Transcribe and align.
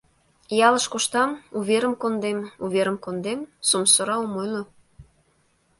Ялыш 0.67 0.85
коштам— 0.93 1.31
уверым 1.59 1.93
кондем, 2.01 2.39
уверым 2.65 2.97
кондем— 3.03 3.39
сомсора 3.69 4.15
ом 4.23 4.33
ойло. 4.41 4.63